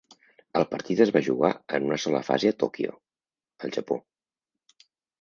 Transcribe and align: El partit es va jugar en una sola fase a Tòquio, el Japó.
El 0.59 0.63
partit 0.71 1.01
es 1.05 1.11
va 1.17 1.21
jugar 1.27 1.51
en 1.79 1.87
una 1.91 1.99
sola 2.05 2.23
fase 2.33 2.55
a 2.55 2.57
Tòquio, 2.65 2.99
el 3.69 3.79
Japó. 3.81 4.03